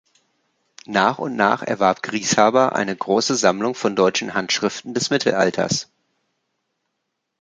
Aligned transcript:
Nach 0.87 1.19
und 1.19 1.35
nach 1.35 1.61
erwarb 1.61 2.01
Grieshaber 2.01 2.73
eine 2.75 2.95
große 2.95 3.35
Sammlung 3.35 3.75
von 3.75 3.95
deutschen 3.95 4.33
Handschriften 4.33 4.95
des 4.95 5.11
Mittelalters. 5.11 5.91